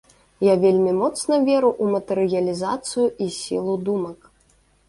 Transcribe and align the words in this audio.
Я 0.45 0.53
вельмі 0.63 0.93
моцна 1.01 1.37
веру 1.49 1.69
ў 1.83 1.85
матэрыялізацыю 1.97 3.07
і 3.27 3.29
сілу 3.39 3.73
думак. 3.91 4.19